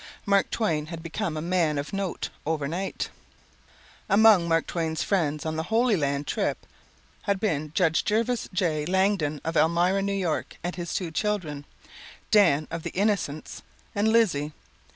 Mark 0.25 0.49
Twain 0.49 0.87
had 0.87 1.03
become 1.03 1.37
a 1.37 1.43
man 1.43 1.77
of 1.77 1.93
note 1.93 2.29
over 2.43 2.67
night. 2.67 3.11
Among 4.09 4.47
Mark 4.47 4.65
Twain's 4.65 5.03
friends 5.03 5.45
on 5.45 5.57
the 5.57 5.61
Holy 5.69 5.95
Land 5.95 6.25
trip 6.25 6.65
had 7.21 7.39
been 7.39 7.71
Judge 7.75 8.03
Jervis 8.03 8.49
J. 8.51 8.83
Langdon 8.87 9.41
of 9.45 9.55
Elmira, 9.55 9.99
N.Y., 9.99 10.43
and 10.63 10.75
his 10.75 10.95
two 10.95 11.11
children, 11.11 11.65
Dan 12.31 12.67
of 12.71 12.81
the 12.81 12.89
"Innocents" 12.95 13.61
and 13.93 14.07
Lizzie. 14.11 14.53